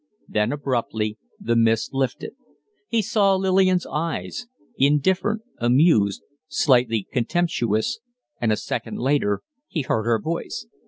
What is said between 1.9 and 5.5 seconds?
lifted. He saw Lillian's eyes indifferent,